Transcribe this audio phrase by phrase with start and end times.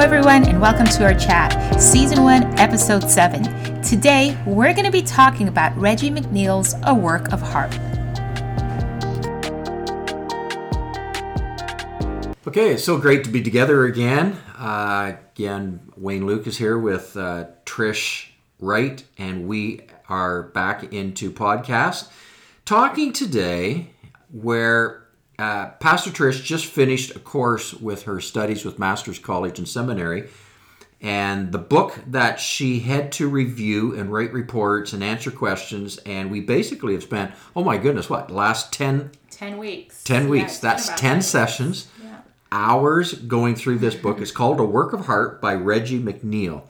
[0.00, 3.82] everyone, and welcome to our chat, Season 1, Episode 7.
[3.82, 7.78] Today, we're going to be talking about Reggie McNeal's A Work of Heart.
[12.48, 14.38] Okay, so great to be together again.
[14.56, 18.28] Uh, again, Wayne Luke is here with uh, Trish
[18.58, 22.08] Wright, and we are back into podcast
[22.64, 23.90] talking today
[24.32, 24.99] where
[25.40, 30.28] uh, Pastor Trish just finished a course with her studies with Master's College and Seminary.
[31.00, 36.30] And the book that she had to review and write reports and answer questions, and
[36.30, 40.04] we basically have spent, oh my goodness, what, last 10, 10 weeks.
[40.04, 40.56] 10 weeks.
[40.56, 42.18] Yeah, That's 10 sessions, yeah.
[42.52, 44.20] hours going through this book.
[44.20, 46.64] It's called A Work of Heart by Reggie McNeal.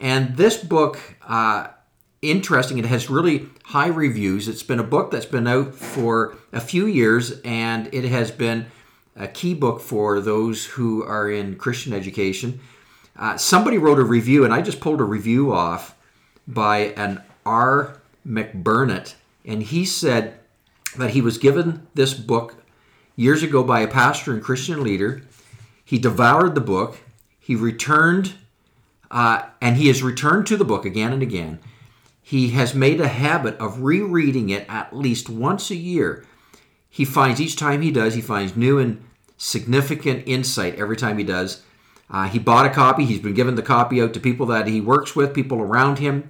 [0.00, 1.68] And this book, uh,
[2.22, 2.78] interesting.
[2.78, 4.48] It has really high reviews.
[4.48, 8.66] It's been a book that's been out for a few years, and it has been
[9.16, 12.60] a key book for those who are in Christian education.
[13.16, 15.96] Uh, somebody wrote a review, and I just pulled a review off
[16.46, 18.00] by an R.
[18.26, 20.38] McBurnett, and he said
[20.98, 22.56] that he was given this book
[23.16, 25.22] years ago by a pastor and Christian leader.
[25.84, 26.98] He devoured the book.
[27.38, 28.34] He returned,
[29.10, 31.60] uh, and he has returned to the book again and again
[32.22, 36.24] he has made a habit of rereading it at least once a year.
[36.88, 39.04] He finds each time he does, he finds new and
[39.36, 41.62] significant insight every time he does.
[42.10, 43.04] Uh, he bought a copy.
[43.04, 46.28] He's been giving the copy out to people that he works with, people around him,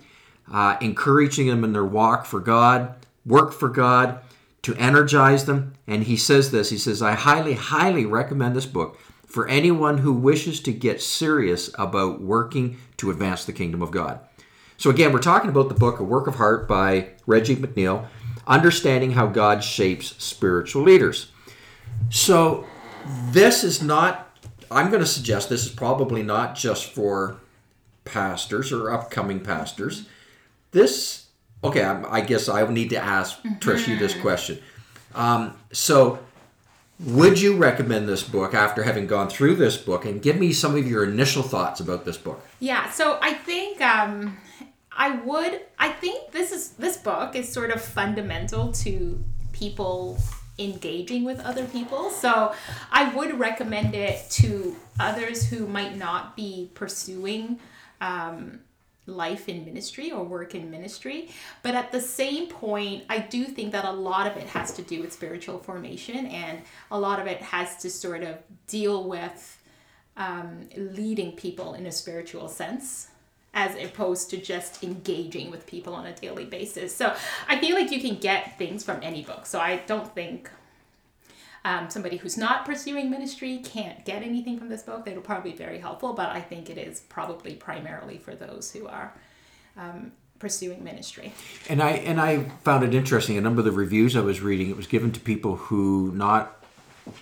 [0.53, 4.21] uh, encouraging them in their walk for God, work for God,
[4.63, 5.73] to energize them.
[5.87, 10.13] And he says this he says, I highly, highly recommend this book for anyone who
[10.13, 14.21] wishes to get serious about working to advance the kingdom of God.
[14.81, 18.07] So, again, we're talking about the book A Work of Heart by Reggie McNeal,
[18.47, 21.31] Understanding How God Shapes Spiritual Leaders.
[22.09, 22.65] So,
[23.29, 24.35] this is not,
[24.71, 27.37] I'm going to suggest this is probably not just for
[28.07, 30.07] pastors or upcoming pastors.
[30.71, 31.27] This,
[31.63, 33.57] okay, I, I guess I need to ask mm-hmm.
[33.57, 34.61] Trish you this question.
[35.15, 36.21] Um, so,
[37.01, 40.75] would you recommend this book after having gone through this book and give me some
[40.75, 44.37] of your initial thoughts about this book yeah so i think um,
[45.01, 50.19] I would I think this is this book is sort of fundamental to people
[50.59, 52.11] engaging with other people.
[52.11, 52.55] So
[52.93, 57.61] I would recommend it to others who might not be pursuing
[58.03, 58.61] um,
[59.07, 61.31] life in ministry or work in ministry.
[61.63, 64.83] But at the same point, I do think that a lot of it has to
[64.83, 68.37] do with spiritual formation and a lot of it has to sort of
[68.67, 69.63] deal with
[70.19, 73.09] um, leading people in a spiritual sense
[73.53, 76.95] as opposed to just engaging with people on a daily basis.
[76.95, 77.15] So
[77.49, 79.47] I feel like you can get things from any book.
[79.47, 80.49] So I don't think
[81.65, 85.07] um, somebody who's not pursuing ministry can't get anything from this book.
[85.07, 88.87] It'll probably be very helpful, but I think it is probably primarily for those who
[88.87, 89.13] are
[89.77, 91.33] um, pursuing ministry.
[91.69, 93.37] And I and I found it interesting.
[93.37, 96.65] A number of the reviews I was reading, it was given to people who not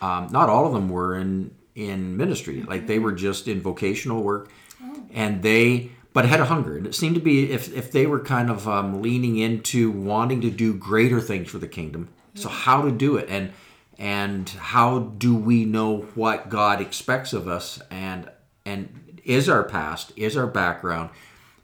[0.01, 2.57] um, not all of them were in in ministry.
[2.57, 2.69] Mm-hmm.
[2.69, 4.51] Like they were just in vocational work,
[4.83, 5.03] oh.
[5.13, 6.77] and they but had a hunger.
[6.77, 10.41] And it seemed to be if, if they were kind of um, leaning into wanting
[10.41, 12.09] to do greater things for the kingdom.
[12.35, 13.53] So how to do it and
[13.99, 18.29] and how do we know what God expects of us and
[18.67, 21.11] and is our past, is our background,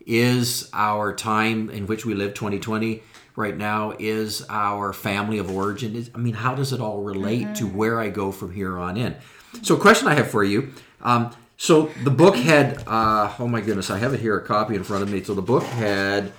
[0.07, 3.03] is our time in which we live 2020
[3.35, 5.97] right now, is our family of origin.
[5.97, 7.55] Is, I mean, how does it all relate mm-hmm.
[7.55, 9.17] to where I go from here on in?
[9.63, 10.73] So, a question I have for you
[11.03, 14.75] um, so the book had, uh, oh my goodness, I have it here, a copy
[14.75, 15.23] in front of me.
[15.23, 16.33] So the book had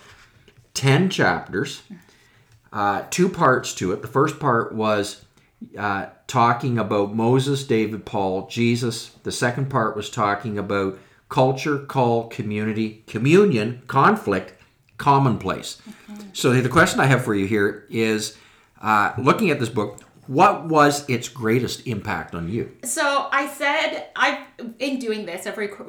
[0.74, 1.84] 10 chapters,
[2.74, 4.02] uh, two parts to it.
[4.02, 5.26] The first part was
[5.78, 9.12] uh, talking about Moses, David, Paul, Jesus.
[9.24, 11.00] The second part was talking about
[11.30, 14.54] culture, call, community, communion, conflict,
[14.98, 15.82] commonplace.
[16.12, 16.26] Okay.
[16.34, 18.38] So the question I have for you here is
[18.82, 22.72] uh, looking at this book, what was its greatest impact on you?
[22.84, 24.46] So I said I
[24.80, 25.80] in doing this, I've rec-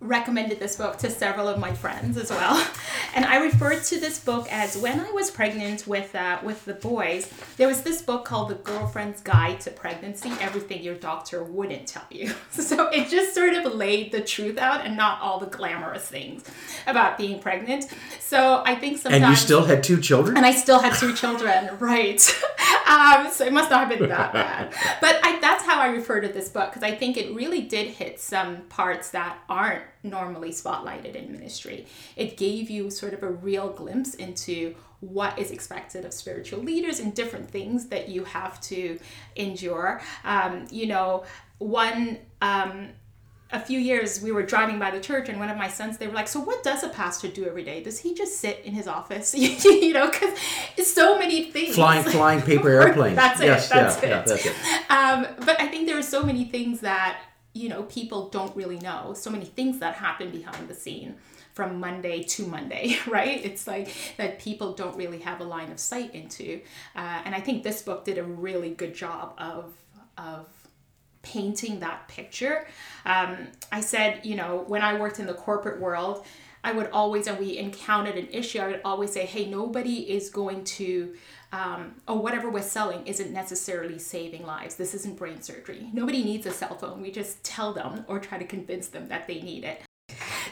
[0.00, 2.62] recommended this book to several of my friends as well,
[3.14, 6.74] and I referred to this book as when I was pregnant with uh, with the
[6.74, 7.30] boys.
[7.56, 12.06] There was this book called The Girlfriend's Guide to Pregnancy: Everything Your Doctor Wouldn't Tell
[12.10, 12.32] You.
[12.66, 16.42] So it just sort of laid the truth out and not all the glamorous things
[16.86, 17.86] about being pregnant.
[18.18, 19.22] So I think sometimes.
[19.22, 20.36] And you still had two children.
[20.36, 22.20] And I still had two children, right?
[22.86, 24.72] Um, so it must not have been that bad.
[25.00, 27.88] But I, that's how I refer to this book because I think it really did
[27.88, 31.86] hit some parts that aren't normally spotlighted in ministry.
[32.14, 37.00] It gave you sort of a real glimpse into what is expected of spiritual leaders
[37.00, 38.98] and different things that you have to
[39.34, 40.00] endure.
[40.24, 41.24] Um, you know,
[41.58, 42.18] one.
[42.40, 42.90] Um,
[43.52, 46.08] a few years we were driving by the church and one of my sons they
[46.08, 47.82] were like so what does a pastor do every day?
[47.82, 49.34] Does he just sit in his office?
[49.86, 50.36] You know because
[50.76, 51.74] it's so many things.
[51.76, 53.16] Flying flying paper airplanes.
[53.16, 54.90] that's yes, it that's yeah, it, yeah, that's it.
[54.90, 57.20] Um, but i think there are so many things that
[57.52, 59.14] you know people don't really know.
[59.14, 61.16] So many things that happen behind the scene
[61.54, 63.44] from monday to monday right?
[63.44, 66.60] It's like that people don't really have a line of sight into.
[66.94, 69.72] Uh, and i think this book did a really good job of
[70.18, 70.46] of
[71.32, 72.66] painting that picture.
[73.04, 76.24] Um, I said, you know, when I worked in the corporate world,
[76.64, 80.30] I would always, and we encountered an issue, I would always say, hey, nobody is
[80.30, 81.14] going to,
[81.52, 84.74] um, or whatever we're selling isn't necessarily saving lives.
[84.74, 85.88] This isn't brain surgery.
[85.92, 87.00] Nobody needs a cell phone.
[87.02, 89.85] We just tell them or try to convince them that they need it.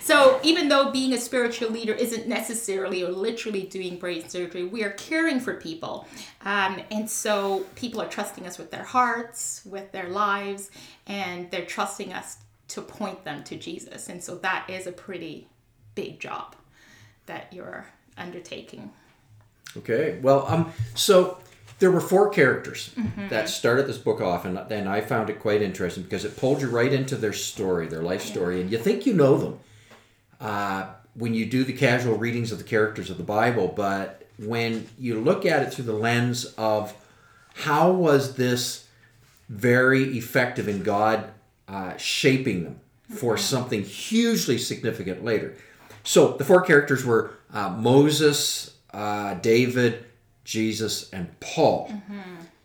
[0.04, 4.84] So even though being a spiritual leader isn't necessarily or literally doing brain surgery, we
[4.84, 6.06] are caring for people.
[6.44, 10.70] Um, and so people are trusting us with their hearts, with their lives,
[11.06, 12.36] and they're trusting us
[12.68, 14.10] to point them to Jesus.
[14.10, 15.48] And so that is a pretty
[15.94, 16.54] big job
[17.24, 17.86] that you're
[18.18, 18.90] undertaking.
[19.74, 20.18] Okay.
[20.20, 21.38] Well, um, so
[21.78, 23.28] there were four characters Mm-hmm.
[23.28, 26.60] that started this book off, and then I found it quite interesting because it pulled
[26.60, 29.60] you right into their story, their life story, and you think you know them
[30.44, 34.86] uh, when you do the casual readings of the characters of the Bible, but when
[34.98, 36.92] you look at it through the lens of
[37.54, 38.86] how was this
[39.48, 41.30] very effective in God
[41.68, 45.54] uh, shaping them for something hugely significant later.
[46.02, 50.04] So the four characters were uh, Moses, uh, David,
[50.44, 51.92] Jesus, and Paul.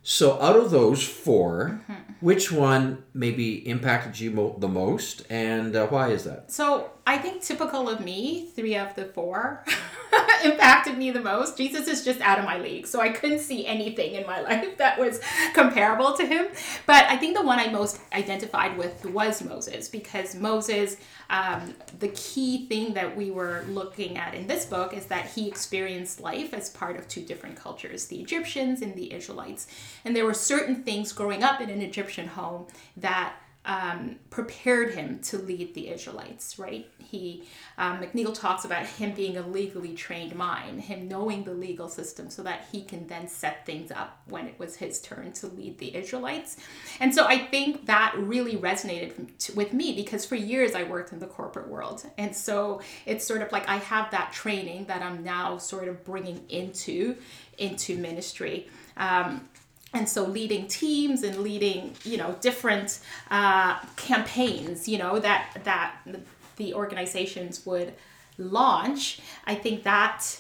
[0.04, 1.80] So out of those 4
[2.20, 6.52] which one maybe impacted you mo- the most, and uh, why is that?
[6.52, 9.66] So I think typical of me, three of the four
[10.44, 11.58] impacted me the most.
[11.58, 14.78] Jesus is just out of my league, so I couldn't see anything in my life
[14.78, 15.20] that was
[15.56, 16.50] comparable to him.
[16.86, 20.98] But I think the one I most identified with was Moses, because Moses,
[21.32, 25.48] um, the key thing that we were looking at in this book is that he
[25.48, 29.66] experienced life as part of two different cultures, the Egyptians and the Israelites.
[30.06, 32.68] And there were certain things growing up in an Egyptian home
[32.98, 33.34] that
[33.70, 36.90] um, prepared him to lead the Israelites, right?
[36.98, 37.44] He,
[37.78, 42.32] um, McNeal talks about him being a legally trained mind, him knowing the legal system
[42.32, 45.78] so that he can then set things up when it was his turn to lead
[45.78, 46.58] the Israelites.
[47.00, 51.20] And so I think that really resonated with me because for years I worked in
[51.20, 52.04] the corporate world.
[52.18, 56.04] And so it's sort of like I have that training that I'm now sort of
[56.04, 57.18] bringing into,
[57.60, 58.68] into ministry.
[58.98, 59.48] Um,
[59.94, 63.00] and so leading teams and leading you know different
[63.32, 65.96] uh, campaigns you know that that
[66.58, 67.94] the organizations would
[68.38, 70.40] launch i think that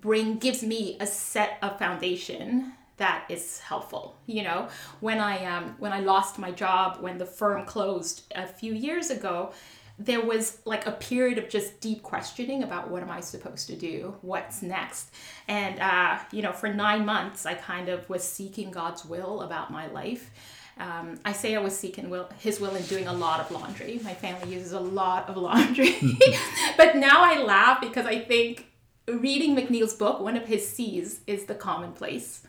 [0.00, 4.68] bring gives me a set of foundation that is helpful you know.
[5.00, 9.10] When i um, when i lost my job when the firm closed a few years
[9.10, 9.52] ago
[9.98, 13.76] there was like a period of just deep questioning about what am I supposed to
[13.76, 14.14] do?
[14.20, 15.10] What's next?
[15.48, 19.70] And, uh, you know, for nine months, I kind of was seeking God's will about
[19.70, 20.30] my life.
[20.78, 23.98] Um, I say I was seeking will, His will and doing a lot of laundry.
[24.04, 25.96] My family uses a lot of laundry.
[26.76, 28.66] but now I laugh because I think
[29.08, 32.42] reading McNeal's book, one of his C's is the commonplace.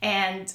[0.00, 0.52] And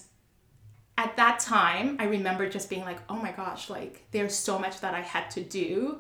[0.97, 4.81] at that time, I remember just being like, oh my gosh, like there's so much
[4.81, 5.99] that I had to do.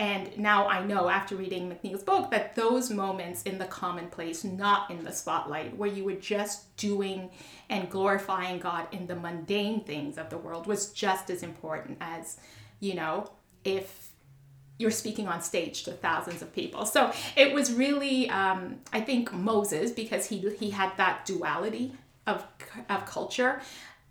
[0.00, 4.90] And now I know after reading McNeal's book that those moments in the commonplace, not
[4.90, 7.28] in the spotlight, where you were just doing
[7.68, 12.38] and glorifying God in the mundane things of the world, was just as important as,
[12.80, 13.30] you know,
[13.62, 14.12] if
[14.78, 16.86] you're speaking on stage to thousands of people.
[16.86, 21.92] So it was really, um, I think, Moses, because he, he had that duality
[22.26, 22.46] of,
[22.88, 23.60] of culture.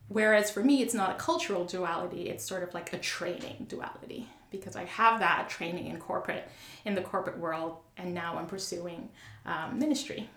[0.08, 4.28] Whereas for me, it's not a cultural duality, it's sort of like a training duality
[4.52, 6.48] because I have that training in corporate,
[6.86, 9.10] in the corporate world, and now I'm pursuing
[9.46, 10.30] um, ministry.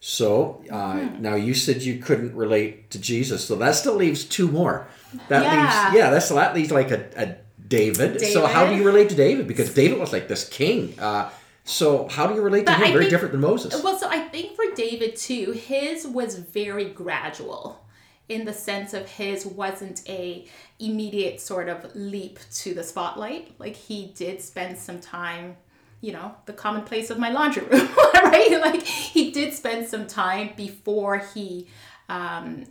[0.00, 1.22] So uh, Hmm.
[1.22, 4.86] now you said you couldn't relate to Jesus, so that still leaves two more.
[5.28, 5.62] That Yeah.
[5.84, 8.20] leaves yeah, that's that leaves like a, a David.
[8.20, 9.48] So how do you relate to David?
[9.48, 10.94] Because David was like this king.
[10.98, 11.30] Uh,
[11.64, 12.84] so how do you relate to But him?
[12.84, 13.82] I Very think- different than Moses.
[13.82, 17.84] Well, so I think for David too, his was very gradual
[18.28, 20.46] in the sense of his wasn't a
[20.78, 23.58] immediate sort of leap to the spotlight.
[23.58, 25.56] Like he did spend some time,
[26.00, 28.60] you know, the commonplace of my laundry room, right?
[28.60, 31.68] Like he did spend some time before he
[32.08, 32.64] um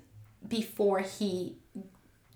[0.48, 1.58] before he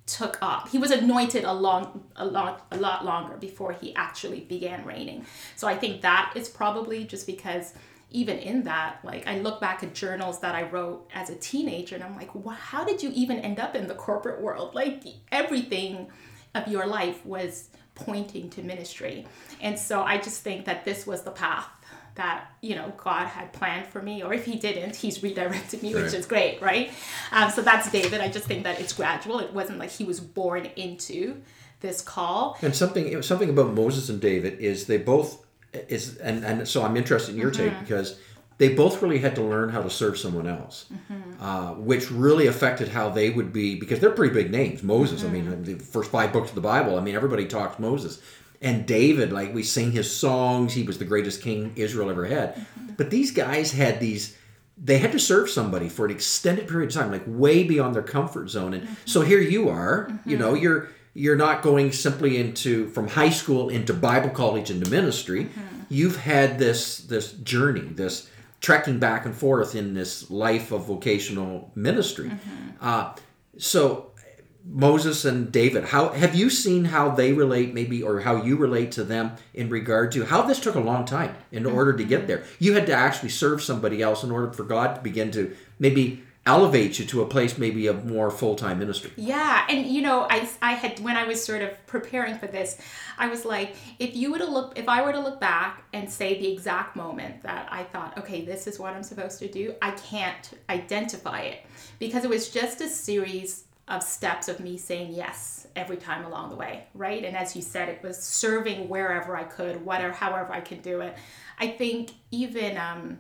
[0.06, 0.70] took up.
[0.70, 5.26] He was anointed a long, a lot, a lot longer before he actually began reigning.
[5.56, 7.74] So I think that is probably just because
[8.12, 11.96] even in that, like I look back at journals that I wrote as a teenager,
[11.96, 14.76] and I'm like, wow, how did you even end up in the corporate world?
[14.76, 16.10] Like everything
[16.54, 19.26] of your life was pointing to ministry.
[19.62, 21.70] And so I just think that this was the path
[22.16, 25.94] that you know God had planned for me, or if He didn't, He's redirected me,
[25.94, 26.04] right.
[26.04, 26.92] which is great, right?
[27.32, 28.22] Um, so that's David.
[28.22, 29.40] I just think that it's gradual.
[29.40, 31.42] It wasn't like he was born into
[31.80, 32.58] this call.
[32.62, 36.98] And something something about Moses and David is they both is and and so I'm
[36.98, 37.70] interested in your mm-hmm.
[37.70, 38.18] take because
[38.62, 41.44] they both really had to learn how to serve someone else, mm-hmm.
[41.44, 44.84] uh, which really affected how they would be because they're pretty big names.
[44.84, 45.30] Moses, mm-hmm.
[45.30, 45.64] I mean, mm-hmm.
[45.64, 46.96] the first five books of the Bible.
[46.96, 48.22] I mean, everybody talks Moses
[48.62, 49.34] and David.
[49.34, 52.56] Like we sing his songs, he was the greatest king Israel ever had.
[52.56, 52.94] Mm-hmm.
[52.98, 54.38] But these guys had these.
[54.84, 58.04] They had to serve somebody for an extended period of time, like way beyond their
[58.04, 58.74] comfort zone.
[58.74, 59.30] And so mm-hmm.
[59.30, 60.12] here you are.
[60.26, 60.64] You know, mm-hmm.
[60.64, 65.50] you're you're not going simply into from high school into Bible college into ministry.
[65.90, 68.30] You've had this this journey, this
[68.62, 72.30] trekking back and forth in this life of vocational ministry.
[72.30, 72.70] Mm-hmm.
[72.80, 73.14] Uh,
[73.58, 74.12] so
[74.64, 78.92] Moses and David, how have you seen how they relate, maybe, or how you relate
[78.94, 81.76] to them in regard to how this took a long time in mm-hmm.
[81.76, 82.44] order to get there?
[82.60, 86.24] You had to actually serve somebody else in order for God to begin to maybe
[86.46, 89.12] elevate you to a place maybe of more full-time ministry.
[89.16, 92.78] Yeah and you know i i had when i was sort of preparing for this
[93.18, 96.10] i was like if you were to look if i were to look back and
[96.10, 99.76] say the exact moment that i thought okay this is what i'm supposed to do
[99.82, 101.60] i can't identify it.
[102.00, 106.50] Because it was just a series of steps of me saying yes every time along
[106.50, 107.24] the way right?
[107.24, 111.02] And as you said it was serving wherever i could whatever however i could do
[111.02, 111.16] it.
[111.60, 113.20] I think even um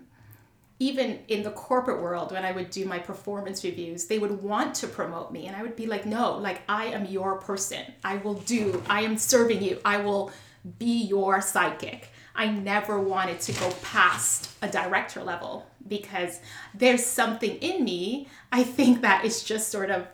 [0.81, 4.73] even in the corporate world when i would do my performance reviews they would want
[4.73, 7.85] to promote me and i would be like no like i am your person.
[8.03, 9.79] I will do i am serving you.
[9.85, 10.31] I will
[10.77, 12.03] be your sidekick.
[12.35, 16.39] I never wanted to go past a director level because
[16.73, 20.07] there's something in me i think that is just sort of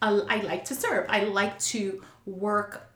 [0.00, 1.06] uh, I like to serve.
[1.08, 2.88] I like to work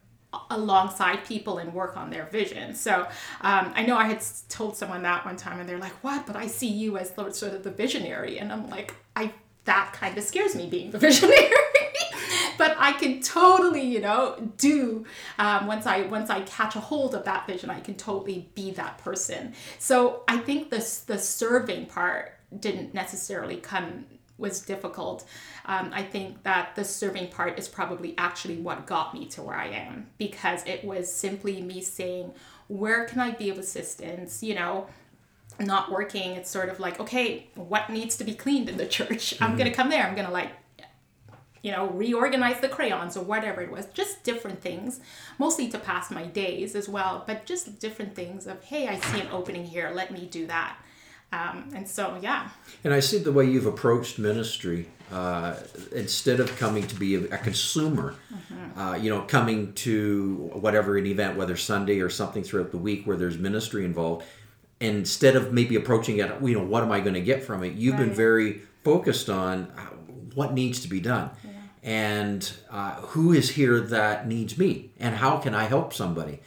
[0.50, 2.74] alongside people and work on their vision.
[2.74, 3.06] So
[3.40, 6.36] um, I know I had told someone that one time, and they're like, "What?" But
[6.36, 9.32] I see you as the, sort of the visionary, and I'm like, I
[9.64, 11.50] that kind of scares me being the visionary.
[12.58, 15.04] but I can totally, you know, do
[15.38, 18.70] um, once I once I catch a hold of that vision, I can totally be
[18.72, 19.54] that person.
[19.78, 24.04] So I think this the serving part didn't necessarily come
[24.42, 25.24] was difficult.
[25.64, 29.56] Um, I think that the serving part is probably actually what got me to where
[29.56, 32.34] I am because it was simply me saying,
[32.68, 34.42] where can I be of assistance?
[34.42, 34.88] You know,
[35.60, 39.34] not working, it's sort of like, okay, what needs to be cleaned in the church?
[39.34, 39.44] Mm-hmm.
[39.44, 40.04] I'm going to come there.
[40.04, 40.50] I'm going to like,
[41.62, 43.86] you know, reorganize the crayons or whatever it was.
[43.86, 45.00] Just different things,
[45.38, 49.20] mostly to pass my days as well, but just different things of, hey, I see
[49.20, 49.92] an opening here.
[49.94, 50.76] Let me do that.
[51.32, 52.50] Um, and so, yeah.
[52.84, 54.88] And I see the way you've approached ministry.
[55.10, 55.54] Uh,
[55.94, 58.80] instead of coming to be a, a consumer, mm-hmm.
[58.80, 63.06] uh, you know, coming to whatever an event, whether Sunday or something throughout the week
[63.06, 64.24] where there's ministry involved,
[64.80, 67.74] instead of maybe approaching it, you know, what am I going to get from it?
[67.74, 68.06] You've right.
[68.06, 69.80] been very focused on uh,
[70.34, 71.28] what needs to be done.
[71.44, 71.50] Yeah.
[71.82, 76.40] And uh, who is here that needs me, and how can I help somebody?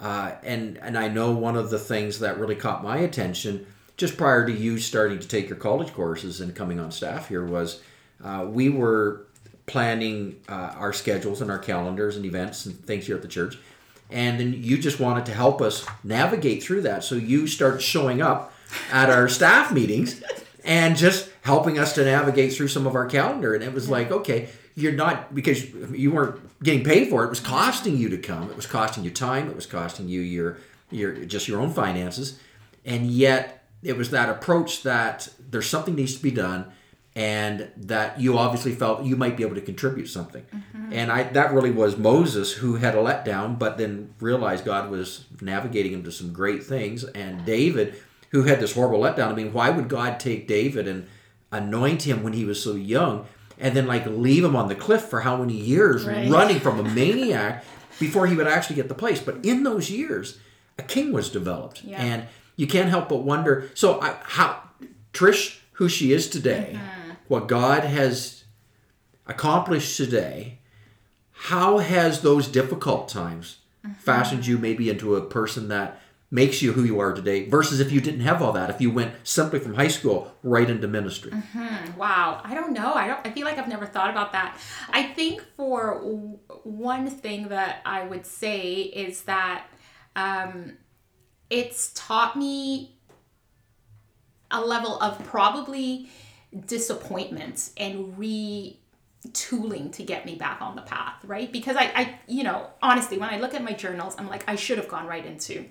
[0.00, 3.66] Uh, and and I know one of the things that really caught my attention
[3.98, 7.44] just prior to you starting to take your college courses and coming on staff here
[7.44, 7.82] was
[8.24, 9.26] uh, we were
[9.66, 13.58] planning uh, our schedules and our calendars and events and things here at the church.
[14.10, 17.04] And then you just wanted to help us navigate through that.
[17.04, 18.54] So you start showing up
[18.90, 20.22] at our staff meetings
[20.64, 23.54] and just helping us to navigate through some of our calendar.
[23.54, 27.26] And it was like okay you're not because you weren't getting paid for it.
[27.26, 28.48] It was costing you to come.
[28.48, 29.48] It was costing you time.
[29.48, 30.58] It was costing you your
[30.90, 32.38] your just your own finances.
[32.84, 36.72] And yet it was that approach that there's something needs to be done
[37.18, 40.44] and that you obviously felt you might be able to contribute something.
[40.54, 40.92] Mm-hmm.
[40.92, 45.24] And I that really was Moses who had a letdown, but then realized God was
[45.40, 47.02] navigating him to some great things.
[47.02, 49.28] And David, who had this horrible letdown.
[49.28, 51.08] I mean, why would God take David and
[51.50, 53.26] anoint him when he was so young,
[53.58, 56.30] and then like leave him on the cliff for how many years, right.
[56.30, 57.64] running from a maniac
[57.98, 59.20] before he would actually get the place?
[59.20, 60.38] But in those years,
[60.78, 62.00] a king was developed, yeah.
[62.00, 62.26] and
[62.58, 63.70] you can't help but wonder.
[63.74, 64.62] So, I, how
[65.14, 67.12] Trish, who she is today, mm-hmm.
[67.28, 68.44] what God has
[69.26, 70.58] accomplished today,
[71.30, 73.94] how has those difficult times mm-hmm.
[73.94, 76.00] fashioned you maybe into a person that
[76.32, 78.90] makes you who you are today versus if you didn't have all that if you
[78.90, 81.96] went simply from high school right into ministry mm-hmm.
[81.96, 84.58] wow i don't know i don't i feel like i've never thought about that
[84.90, 85.94] i think for
[86.64, 89.64] one thing that i would say is that
[90.16, 90.76] um,
[91.50, 92.96] it's taught me
[94.50, 96.08] a level of probably
[96.66, 101.50] disappointment and retooling to get me back on the path, right?
[101.52, 104.56] Because I, I, you know, honestly, when I look at my journals, I'm like, I
[104.56, 105.66] should have gone right into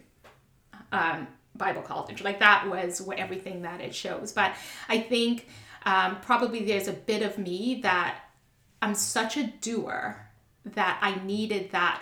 [0.91, 2.22] um, Bible college.
[2.24, 4.31] Like that was what, everything that it shows.
[4.31, 4.53] But
[4.88, 5.48] I think
[5.86, 8.19] um, probably there's a bit of me that
[8.81, 10.27] I'm such a doer
[10.65, 12.01] that I needed that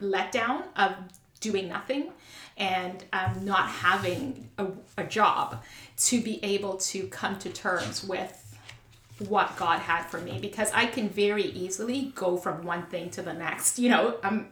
[0.00, 0.94] letdown of
[1.40, 2.12] doing nothing
[2.56, 4.66] and um, not having a,
[4.96, 5.62] a job
[5.96, 8.44] to be able to come to terms with
[9.28, 13.22] what God had for me because I can very easily go from one thing to
[13.22, 13.78] the next.
[13.78, 14.48] You know, I'm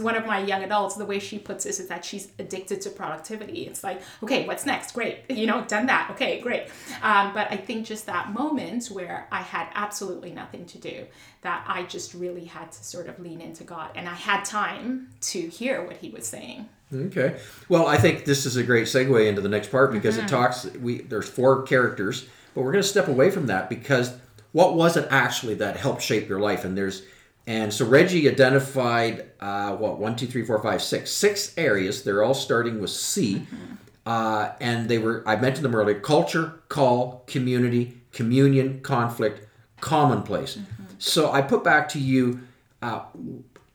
[0.00, 2.90] one of my young adults, the way she puts this is that she's addicted to
[2.90, 3.66] productivity.
[3.66, 4.92] It's like, okay, what's next?
[4.92, 5.20] Great.
[5.42, 6.08] You know, done that.
[6.12, 6.68] Okay, great.
[7.02, 11.06] Um, but I think just that moment where I had absolutely nothing to do,
[11.40, 15.08] that I just really had to sort of lean into God and I had time
[15.22, 16.68] to hear what He was saying.
[16.94, 17.36] Okay.
[17.68, 20.26] Well, I think this is a great segue into the next part because mm-hmm.
[20.26, 24.14] it talks, we there's four characters, but we're going to step away from that because
[24.52, 26.64] what was it actually that helped shape your life?
[26.64, 27.02] And there's
[27.46, 32.04] and so Reggie identified uh, what one, two, three, four, five, six, six areas.
[32.04, 33.74] They're all starting with C, mm-hmm.
[34.06, 39.46] uh, and they were I mentioned them earlier: culture, call, community, communion, conflict,
[39.80, 40.56] commonplace.
[40.56, 40.84] Mm-hmm.
[40.98, 42.40] So I put back to you.
[42.80, 43.02] Uh,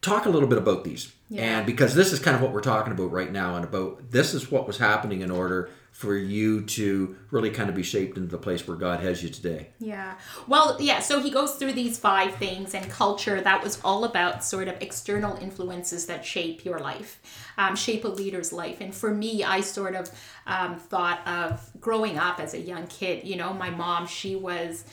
[0.02, 1.58] talk a little bit about these, yeah.
[1.58, 4.34] and because this is kind of what we're talking about right now, and about this
[4.34, 8.30] is what was happening in order for you to really kind of be shaped into
[8.30, 9.70] the place where God has you today.
[9.80, 10.14] Yeah.
[10.48, 14.44] Well, yeah, so he goes through these five things and culture that was all about
[14.44, 17.20] sort of external influences that shape your life,
[17.58, 18.80] um, shape a leader's life.
[18.80, 20.12] And for me, I sort of
[20.46, 24.86] um, thought of growing up as a young kid, you know, my mom, she was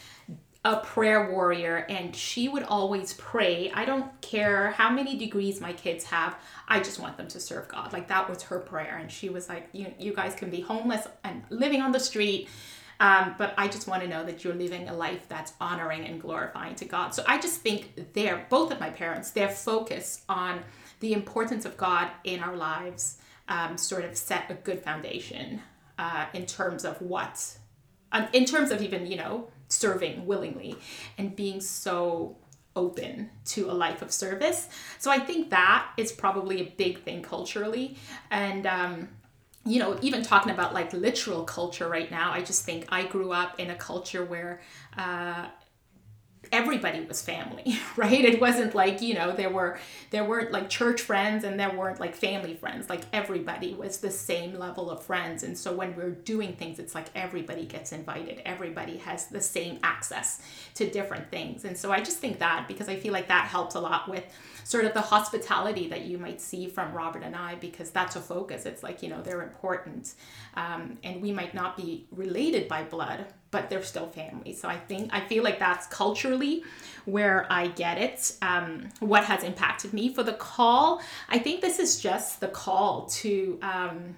[0.64, 3.70] a prayer warrior and she would always pray.
[3.74, 6.36] I don't care how many degrees my kids have.
[6.66, 7.92] I just want them to serve God.
[7.92, 11.06] Like that was her prayer and she was like you you guys can be homeless
[11.22, 12.48] and living on the street
[13.00, 16.20] um, but I just want to know that you're living a life that's honoring and
[16.20, 17.14] glorifying to God.
[17.14, 20.60] So I just think they're both of my parents, their focus on
[21.00, 23.18] the importance of God in our lives
[23.48, 25.60] um, sort of set a good foundation
[25.98, 27.58] uh, in terms of what,
[28.12, 30.76] um, in terms of even, you know, serving willingly
[31.18, 32.36] and being so
[32.76, 34.68] open to a life of service.
[34.98, 37.96] So I think that is probably a big thing culturally.
[38.30, 39.08] And, um,
[39.64, 43.32] you know, even talking about like literal culture right now, I just think I grew
[43.32, 44.60] up in a culture where
[44.98, 45.46] uh,
[46.52, 48.24] everybody was family right?
[48.24, 49.78] It wasn't like you know there were
[50.10, 52.88] there weren't like church friends and there weren't like family friends.
[52.88, 55.42] Like everybody was the same level of friends.
[55.42, 58.42] And so when we're doing things it's like everybody gets invited.
[58.44, 60.40] Everybody has the same access
[60.74, 61.64] to different things.
[61.64, 64.24] And so i just think that because i feel like that helps a lot with
[64.64, 68.20] sort of the hospitality that you might see from robert and i because that's a
[68.20, 70.14] focus it's like you know they're important
[70.56, 74.52] um, and we might not be related by blood but they're still family.
[74.52, 76.64] So I think I feel like that's culturally
[77.04, 78.32] where I get it.
[78.42, 81.00] Um, what has impacted me for the call?
[81.28, 84.16] I think this is just the call to um,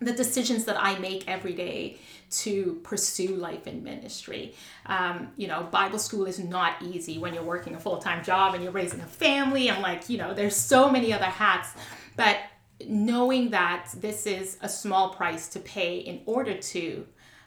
[0.00, 1.96] the decisions that I make every day
[2.28, 4.54] to pursue life in ministry.
[4.86, 8.54] Um, you know, Bible school is not easy when you're working a full time job
[8.54, 11.70] and you're raising a family and like you know, there's so many other hats,
[12.16, 12.38] but
[12.86, 17.06] knowing that this is a small price to pay in order to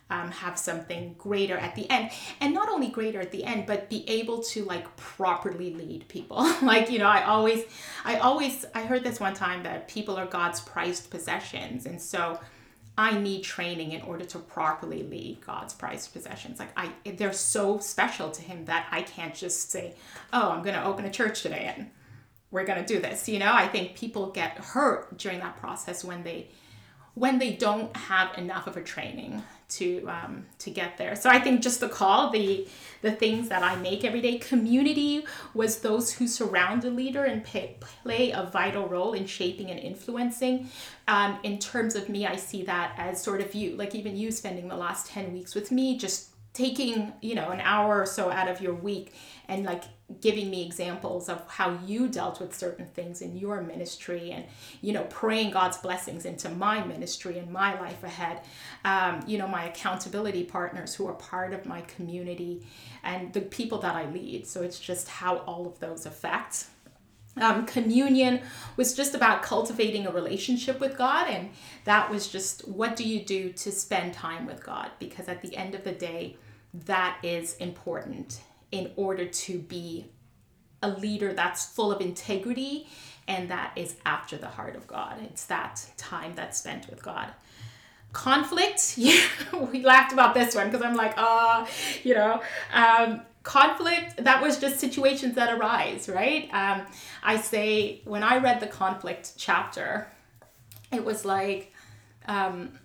[0.10, 2.10] um, have something greater at the end
[2.42, 6.38] and not only greater at the end but be able to like properly lead people.
[6.62, 7.66] Like you know i always
[8.04, 11.86] i always i heard this one time that people are god's prized possessions.
[11.86, 12.40] And so
[13.00, 16.60] i need training in order to properly lead god's prized possessions.
[16.60, 19.96] Like i they're so special to him that i can't just say
[20.34, 21.90] oh i'm going to open a church today and
[22.52, 23.30] we're going to do this.
[23.30, 26.50] You know i think people get hurt during that process when they
[27.16, 31.16] when they don't have enough of a training to um, to get there.
[31.16, 32.68] So I think just the call, the
[33.02, 34.38] the things that I make every day.
[34.40, 39.70] Community was those who surround a leader and pay, play a vital role in shaping
[39.70, 40.70] and influencing.
[41.08, 44.32] Um, in terms of me, I see that as sort of you, like even you
[44.32, 48.32] spending the last ten weeks with me, just taking you know an hour or so
[48.32, 49.14] out of your week
[49.48, 49.84] and like
[50.22, 54.46] giving me examples of how you dealt with certain things in your ministry and
[54.82, 58.42] you know praying god's blessings into my ministry and my life ahead.
[58.84, 62.66] Um, you know my accountability partners who are part of my community
[63.04, 64.48] and the people that i lead.
[64.48, 66.66] So it's just how all of those affect.
[67.38, 68.42] Um, communion
[68.76, 71.52] was just about cultivating a relationship with God, and
[71.86, 74.92] that was just what do you do to spend time with God?
[75.00, 76.36] Because at the end of the day,
[76.74, 80.06] that is important in order to be
[80.82, 82.88] a leader that's full of integrity
[83.28, 85.18] and that is after the heart of God.
[85.24, 87.30] It's that time that's spent with God.
[88.12, 89.22] Conflict, yeah,
[89.72, 91.68] we laughed about this one because I'm like, ah, uh,
[92.04, 92.42] you know,
[92.74, 96.86] um, conflict that was just situations that arise right um,
[97.24, 100.08] i say when i read the conflict chapter
[100.92, 101.74] it was like
[102.28, 102.78] um,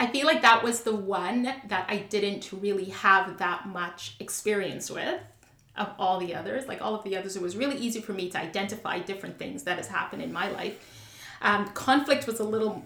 [0.00, 4.90] i feel like that was the one that i didn't really have that much experience
[4.90, 5.20] with
[5.76, 8.28] of all the others like all of the others it was really easy for me
[8.28, 10.94] to identify different things that has happened in my life
[11.40, 12.84] um, conflict was a little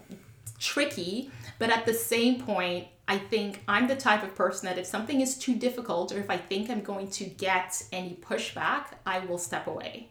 [0.59, 4.87] tricky but at the same point I think I'm the type of person that if
[4.87, 9.19] something is too difficult or if I think I'm going to get any pushback, I
[9.21, 10.09] will step away.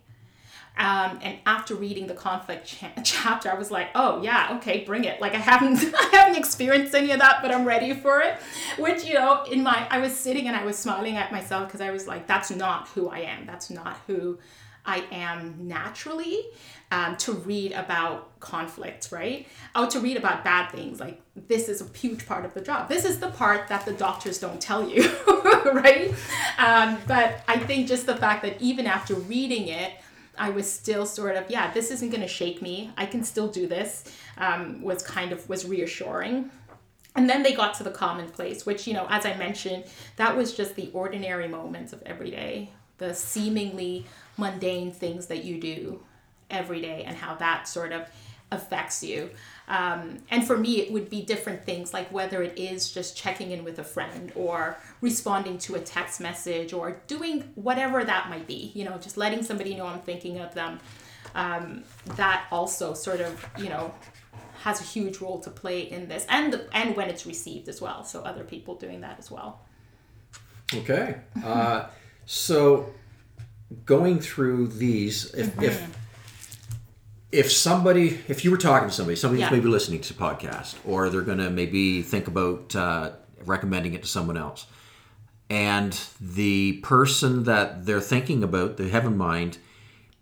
[0.78, 5.04] Um, and after reading the conflict cha- chapter, I was like, "Oh yeah, okay, bring
[5.04, 8.36] it." Like I haven't, I haven't experienced any of that, but I'm ready for it.
[8.78, 11.82] Which you know, in my, I was sitting and I was smiling at myself because
[11.82, 13.46] I was like, "That's not who I am.
[13.46, 14.40] That's not who
[14.86, 16.46] I am naturally
[16.92, 19.48] um, to read about conflict, right?
[19.76, 21.00] Oh, to read about bad things.
[21.00, 22.90] Like, this is a huge part of the job.
[22.90, 25.04] This is the part that the doctors don't tell you,
[25.74, 26.14] right?
[26.58, 29.94] Um, but I think just the fact that even after reading it,
[30.38, 32.92] I was still sort of, yeah, this isn't going to shake me.
[32.98, 34.04] I can still do this.
[34.38, 36.50] Um, was kind of was reassuring.
[37.16, 39.84] And then they got to the commonplace, which, you know, as I mentioned,
[40.16, 44.06] that was just the ordinary moments of every day, the seemingly
[44.38, 46.02] mundane things that you do
[46.50, 48.08] every day and how that sort of
[48.52, 49.30] affects you.
[49.68, 53.52] Um, and for me, it would be different things like whether it is just checking
[53.52, 58.48] in with a friend or responding to a text message or doing whatever that might
[58.48, 60.80] be, you know, just letting somebody know I'm thinking of them.
[61.34, 61.84] Um,
[62.18, 63.94] that also sort of, you know,
[64.64, 67.82] has a huge role to play in this and the, and when it's received as
[67.82, 68.04] well.
[68.04, 69.62] So other people doing that as well.
[70.74, 71.16] Okay.
[71.44, 71.88] Uh,
[72.26, 72.94] so
[73.86, 75.64] going through these, if, mm-hmm.
[75.64, 75.98] if
[77.32, 79.52] if somebody, if you were talking to somebody, somebody's yeah.
[79.52, 83.12] maybe listening to a podcast, or they're going to maybe think about uh,
[83.46, 84.66] recommending it to someone else,
[85.50, 89.58] and the person that they're thinking about, they have in mind,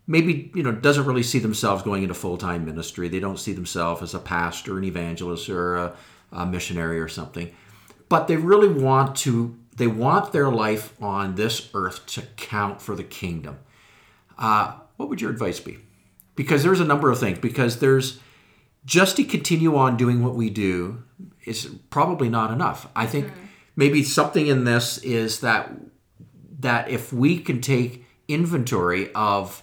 [0.06, 3.08] maybe you know doesn't really see themselves going into full time ministry.
[3.08, 5.96] They don't see themselves as a pastor, an evangelist, or a,
[6.32, 7.54] a missionary or something,
[8.08, 9.56] but they really want to.
[9.76, 13.60] They want their life on this earth to count for the kingdom.
[14.38, 15.78] Uh, what would your advice be?
[16.40, 17.38] Because there's a number of things.
[17.38, 18.18] Because there's
[18.86, 21.02] just to continue on doing what we do
[21.44, 22.88] is probably not enough.
[22.96, 23.44] I think mm-hmm.
[23.76, 25.70] maybe something in this is that
[26.60, 29.62] that if we can take inventory of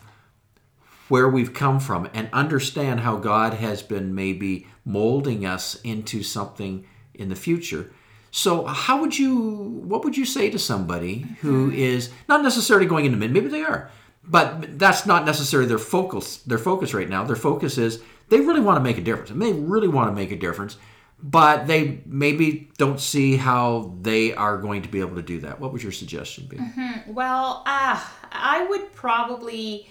[1.08, 6.86] where we've come from and understand how god has been maybe molding us into something
[7.16, 7.92] in the future.
[8.30, 9.36] So how would you
[9.84, 11.76] what would you say to somebody who mm-hmm.
[11.76, 13.90] is not necessarily going into mid maybe they are
[14.28, 17.24] but that's not necessarily their focus their focus right now.
[17.24, 20.16] Their focus is they really want to make a difference and they really want to
[20.16, 20.78] make a difference
[21.22, 25.60] but they maybe don't see how they are going to be able to do that.
[25.60, 26.58] What would your suggestion be?
[26.58, 27.14] Mm-hmm.
[27.14, 29.88] well uh, i would probably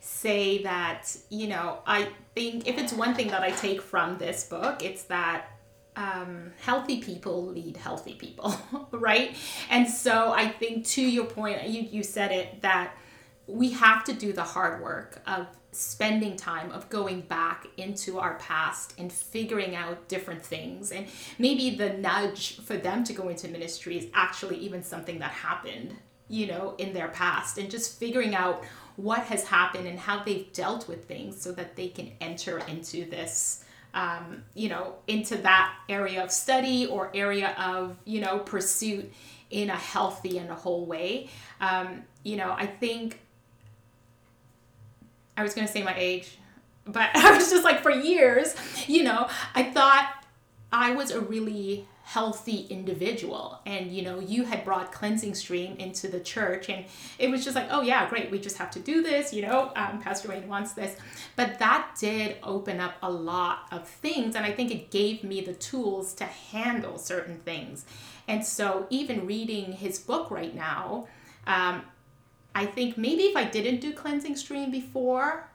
[0.00, 4.44] say that you know i think if it's one thing that i take from this
[4.44, 5.46] book it's that
[5.96, 8.54] um, healthy people lead healthy people
[8.92, 9.34] right?
[9.68, 12.94] And so i think to your point you, you said it that
[13.48, 18.34] we have to do the hard work of spending time of going back into our
[18.34, 20.92] past and figuring out different things.
[20.92, 21.06] And
[21.38, 25.96] maybe the nudge for them to go into ministry is actually even something that happened
[26.30, 27.58] you know in their past.
[27.58, 28.62] And just figuring out
[28.96, 33.08] what has happened and how they've dealt with things so that they can enter into
[33.08, 39.10] this um, you know into that area of study or area of you know pursuit
[39.50, 41.30] in a healthy and a whole way.
[41.60, 43.20] Um, you know i think
[45.38, 46.36] I was gonna say my age,
[46.84, 48.54] but I was just like for years,
[48.86, 50.24] you know, I thought
[50.72, 53.60] I was a really healthy individual.
[53.66, 56.86] And you know you had brought cleansing stream into the church and
[57.18, 59.70] it was just like oh yeah great we just have to do this you know
[59.76, 60.96] um, pastor wayne wants this.
[61.36, 65.40] But that did open up a lot of things and i think it gave me
[65.42, 67.84] the tools to handle certain things.
[68.26, 71.06] And so even reading his book right now
[71.46, 71.82] um,
[72.58, 75.48] I think maybe if I didn't do cleansing stream before,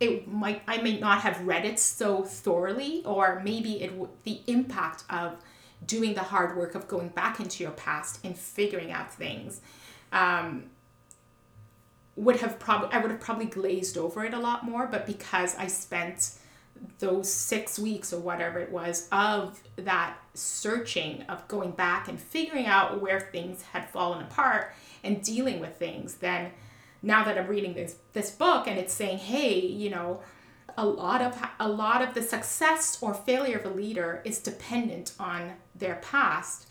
[0.00, 4.40] it might I may not have read it so thoroughly, or maybe it w- the
[4.46, 5.36] impact of
[5.86, 9.60] doing the hard work of going back into your past and figuring out things
[10.12, 10.70] um,
[12.16, 14.86] would have probably I would have probably glazed over it a lot more.
[14.86, 16.38] But because I spent
[17.00, 22.64] those six weeks or whatever it was of that searching of going back and figuring
[22.64, 24.72] out where things had fallen apart
[25.06, 26.50] and dealing with things then
[27.02, 30.20] now that i'm reading this this book and it's saying hey you know
[30.76, 35.12] a lot of a lot of the success or failure of a leader is dependent
[35.18, 36.66] on their past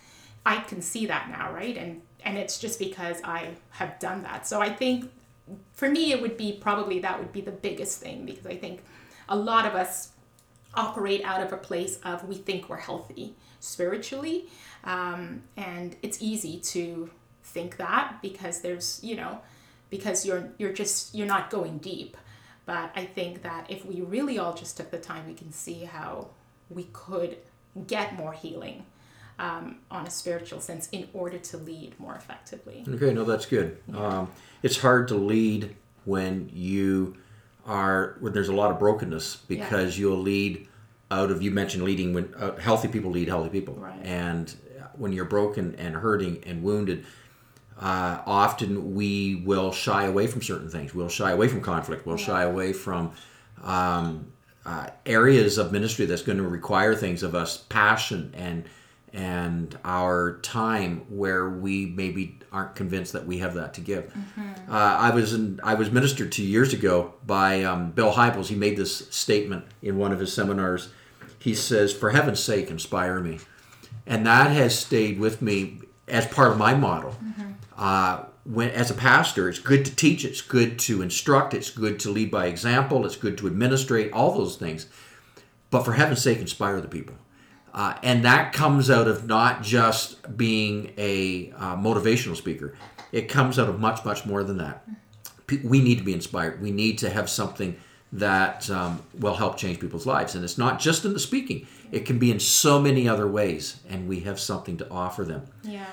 [0.46, 4.48] i can see that now right and and it's just because I have done that.
[4.48, 5.12] So I think
[5.74, 8.84] for me, it would be probably that would be the biggest thing because I think
[9.30, 10.10] a lot of us
[10.74, 14.50] operate out of a place of we think we're healthy spiritually,
[14.84, 17.10] um, and it's easy to
[17.56, 19.40] think that because there's you know
[19.90, 22.18] because you're you're just you're not going deep.
[22.66, 25.86] But I think that if we really all just took the time, we can see
[25.86, 26.30] how
[26.70, 27.38] we could
[27.88, 28.86] get more healing
[29.38, 32.84] um, on a spiritual sense in order to lead more effectively.
[32.88, 33.78] Okay, no, that's good.
[33.88, 34.06] Yeah.
[34.06, 34.32] Um,
[34.64, 37.16] it's hard to lead when you
[37.68, 40.02] are when there's a lot of brokenness because yeah.
[40.02, 40.68] you'll lead
[41.12, 44.00] out of you mentioned leading when uh, healthy people lead healthy people, right.
[44.04, 44.56] and
[44.98, 47.06] when you're broken and hurting and wounded.
[47.80, 50.96] Uh, often we will shy away from certain things.
[50.96, 52.06] We'll shy away from conflict.
[52.06, 52.26] We'll yeah.
[52.26, 53.12] shy away from
[53.64, 54.32] um,
[54.66, 58.66] uh, areas of ministry that's going to require things of us, passion and
[59.16, 64.14] and our time where we maybe aren't convinced that we have that to give.
[64.14, 64.70] Mm-hmm.
[64.70, 68.48] Uh, I was in, I was ministered to years ago by um, Bill Hybels.
[68.48, 70.90] He made this statement in one of his seminars.
[71.40, 73.40] He says, "For heaven's sake, inspire me,"
[74.06, 77.12] and that has stayed with me as part of my model.
[77.12, 77.52] Mm-hmm.
[77.78, 82.00] Uh, when as a pastor, it's good to teach, it's good to instruct, it's good
[82.00, 84.88] to lead by example, it's good to administrate, all those things.
[85.72, 87.16] But for heaven's sake, inspire the people.
[87.74, 92.78] Uh, and that comes out of not just being a uh, motivational speaker,
[93.12, 94.88] it comes out of much, much more than that.
[95.64, 96.62] We need to be inspired.
[96.62, 97.76] We need to have something
[98.14, 100.36] that um, will help change people's lives.
[100.36, 103.82] And it's not just in the speaking, it can be in so many other ways,
[103.90, 105.46] and we have something to offer them.
[105.64, 105.86] Yeah.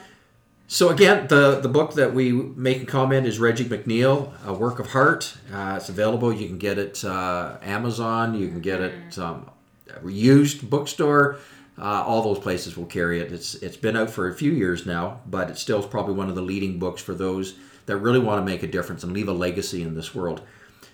[0.73, 4.79] So again, the, the book that we make a comment is Reggie McNeal, A Work
[4.79, 5.37] of Heart.
[5.53, 6.33] Uh, it's available.
[6.33, 8.35] You can get it uh, Amazon.
[8.35, 9.51] You can get it um,
[10.03, 11.37] used bookstore.
[11.77, 13.31] Uh, all those places will carry it.
[13.31, 16.31] It's it's been out for a few years now, but it still is probably one
[16.31, 17.55] of the leading books for those
[17.85, 20.41] that really want to make a difference and leave a legacy in this world.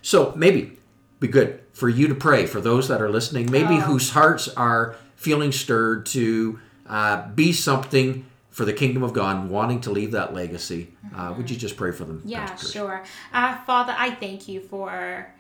[0.03, 0.77] So maybe
[1.21, 3.83] be good for you to pray for those that are listening, maybe oh.
[3.83, 8.25] whose hearts are feeling stirred to uh, be something
[8.59, 10.92] for the kingdom of God, wanting to leave that legacy.
[11.14, 12.21] Uh, would you just pray for them?
[12.25, 13.05] Yeah, sure.
[13.33, 15.33] Uh, Father, I thank you for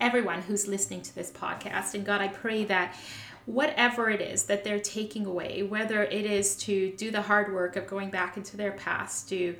[0.00, 2.94] everyone who's listening to this podcast, and God, I pray that
[3.46, 7.74] whatever it is that they're taking away, whether it is to do the hard work
[7.74, 9.56] of going back into their past to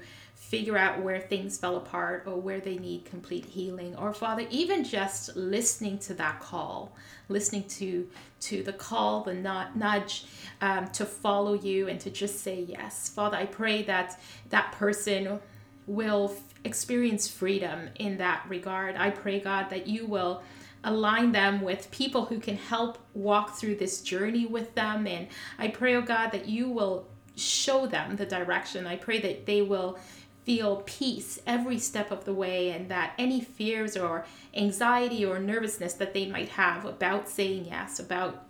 [0.53, 4.85] figure out where things fell apart or where they need complete healing or father even
[4.85, 6.95] just listening to that call
[7.31, 8.07] listening to
[8.39, 10.27] to the call the nudge
[10.61, 15.41] um, to follow you and to just say yes father i pray that that person
[15.87, 20.43] will experience freedom in that regard i pray god that you will
[20.85, 25.07] align them with people who can help walk through this journey with them.
[25.07, 28.87] And I pray, oh God, that you will show them the direction.
[28.87, 29.97] I pray that they will
[30.45, 35.95] feel peace every step of the way and that any fears or anxiety or nervousness
[35.95, 38.47] that they might have about saying yes, about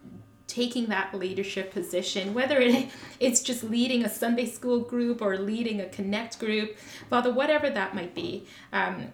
[0.47, 2.89] taking that leadership position, whether it,
[3.21, 6.77] it's just leading a Sunday school group or leading a connect group,
[7.09, 9.13] Father, whatever that might be, um,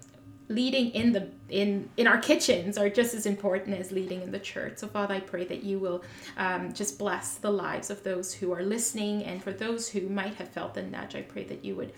[0.48, 4.38] leading in the in in our kitchens are just as important as leading in the
[4.38, 4.78] church.
[4.78, 6.02] So father i pray that you will
[6.38, 10.34] um, just bless the lives of those who are listening and for those who might
[10.36, 11.92] have felt the nudge i pray that you would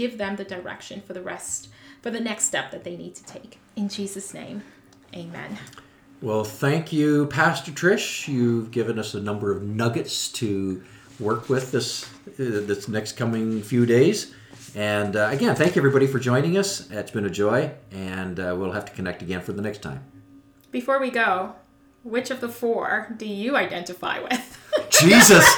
[0.00, 1.68] give them the direction for the rest
[2.00, 4.62] for the next step that they need to take in jesus name
[5.14, 5.58] amen
[6.22, 10.82] well thank you pastor trish you've given us a number of nuggets to
[11.18, 14.32] work with this uh, this next coming few days
[14.74, 16.88] and uh, again, thank you everybody for joining us.
[16.92, 20.04] It's been a joy, and uh, we'll have to connect again for the next time.
[20.70, 21.56] Before we go,
[22.04, 24.58] which of the four do you identify with?
[24.90, 25.44] Jesus!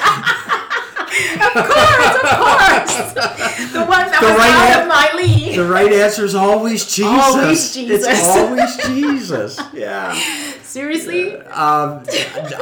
[1.55, 3.39] of course, of course.
[3.73, 5.57] The one that the was right out an- of my league.
[5.57, 7.09] The right answer is always Jesus.
[7.11, 8.07] Always Jesus.
[8.07, 9.61] It's always Jesus.
[9.73, 10.15] Yeah.
[10.63, 11.37] Seriously?
[11.37, 12.05] Um,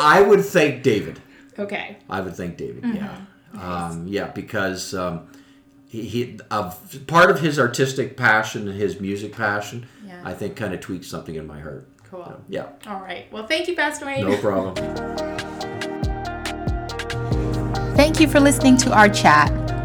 [0.01, 1.20] I would thank David.
[1.59, 1.96] Okay.
[2.09, 2.83] I would thank David.
[2.83, 2.96] Mm-hmm.
[2.96, 3.20] Yeah.
[3.53, 3.92] Nice.
[3.92, 5.29] Um, yeah, because um,
[5.88, 6.73] he, he uh,
[7.07, 10.20] part of his artistic passion and his music passion, yeah.
[10.25, 11.88] I think, kind of tweaks something in my heart.
[12.11, 12.25] Cool.
[12.25, 12.66] So, yeah.
[12.87, 13.31] All right.
[13.33, 14.29] Well, thank you, Pastor Wayne.
[14.29, 14.75] No problem.
[17.96, 19.51] Thank you for listening to our chat.